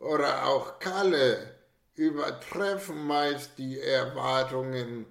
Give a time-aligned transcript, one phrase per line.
[0.00, 1.36] oder auch Kalle
[1.94, 5.06] übertreffen meist die Erwartungen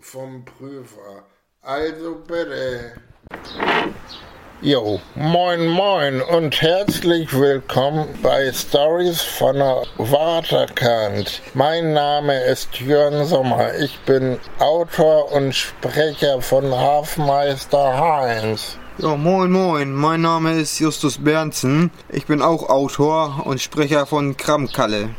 [0.00, 1.24] vom Prüfer.
[1.62, 2.92] Also bitte.
[4.62, 11.40] Jo, moin moin und herzlich willkommen bei Stories von der Waterkant.
[11.54, 13.74] Mein Name ist Jörn Sommer.
[13.76, 18.76] Ich bin Autor und Sprecher von Hafenmeister Heinz.
[19.02, 21.90] Ja, moin moin, mein Name ist Justus Bernsen.
[22.10, 25.14] Ich bin auch Autor und Sprecher von Kramkalle.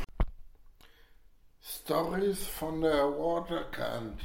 [1.64, 4.22] Stories von der Waterkant.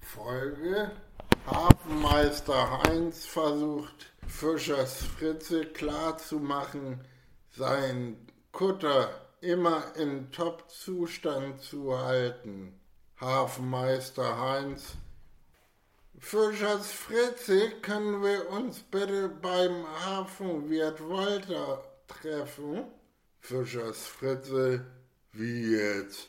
[0.00, 0.90] Folge
[1.46, 7.00] Hafenmeister Heinz versucht Fischers Fritze klarzumachen,
[7.56, 8.18] seinen
[8.52, 9.08] Kutter
[9.40, 12.78] immer in Top-Zustand zu halten.
[13.18, 14.98] Hafenmeister Heinz
[16.22, 22.84] Fischers Fritze, können wir uns bitte beim Hafenwirt Walter treffen?
[23.40, 24.84] Fischers Fritze,
[25.32, 26.28] wie jetzt?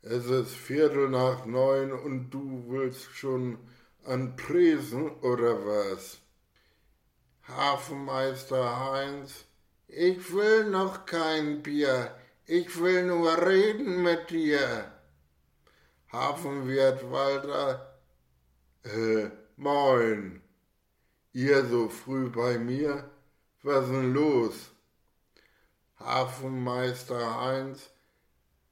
[0.00, 3.58] Es ist Viertel nach neun und du willst schon
[4.04, 6.18] an Tresen oder was?
[7.46, 9.44] Hafenmeister Heinz,
[9.88, 12.14] ich will noch kein Bier,
[12.46, 14.90] ich will nur reden mit dir.
[16.12, 17.91] Hafenwirt Walter,
[18.84, 20.40] äh, moin.
[21.32, 23.10] Ihr so früh bei mir?
[23.62, 24.72] Was denn los?
[25.98, 27.90] Hafenmeister Heinz,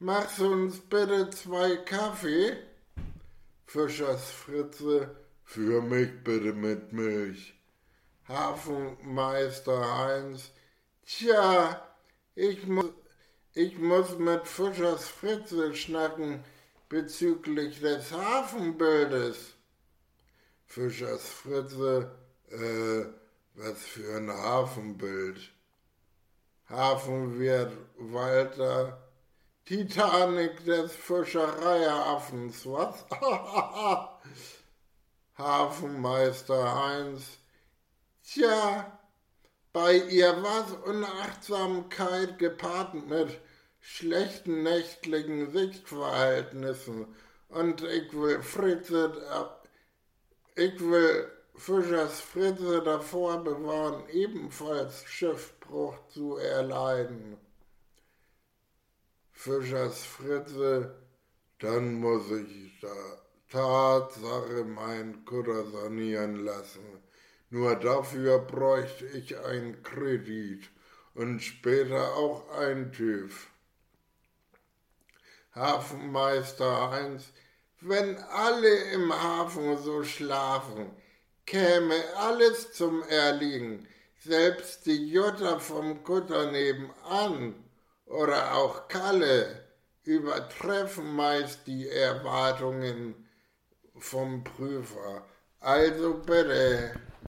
[0.00, 2.56] machst uns bitte zwei Kaffee?
[3.66, 7.54] Fischers Fritze, für mich bitte mit Milch.
[8.26, 10.50] Hafenmeister Heinz,
[11.06, 11.86] tja,
[12.34, 12.92] ich muss,
[13.54, 16.42] ich muss mit Fischers Fritze schnacken
[16.88, 19.54] bezüglich des Hafenbildes.
[20.70, 22.12] Fischers Fritze,
[22.48, 23.04] äh,
[23.54, 25.50] was für ein Hafenbild.
[26.68, 28.96] Hafenwirt Walter,
[29.64, 33.04] Titanic des Fischereiaffens, was?
[35.36, 37.38] Hafenmeister Heinz,
[38.22, 38.96] tja,
[39.72, 43.40] bei ihr war's Unachtsamkeit gepaart mit
[43.80, 47.12] schlechten nächtlichen Sichtverhältnissen
[47.48, 49.20] und ich will Fritze
[50.56, 57.36] ich will Fischers Fritze davor bewahren, ebenfalls Schiffbruch zu erleiden.
[59.32, 60.94] Fischers Fritze,
[61.58, 62.88] dann muss ich da
[63.50, 67.02] Tatsache mein Kutter sanieren lassen.
[67.50, 70.70] Nur dafür bräuchte ich einen Kredit
[71.14, 73.48] und später auch ein TÜV.
[75.54, 77.32] Hafenmeister Heinz,
[77.80, 80.90] wenn alle im Hafen so schlafen,
[81.46, 83.88] käme alles zum Erliegen,
[84.18, 87.54] selbst die Jutta vom Kutter nebenan
[88.06, 89.64] oder auch Kalle
[90.04, 93.28] übertreffen meist die Erwartungen
[93.98, 95.24] vom Prüfer.
[95.60, 96.92] Also bitte.